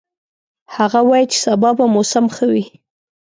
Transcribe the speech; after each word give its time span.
هغه 0.75 0.99
وایي 1.09 1.25
چې 1.31 1.37
سبا 1.45 1.69
به 1.77 1.85
موسم 1.95 2.25
ښه 2.35 2.45
وي 2.51 2.65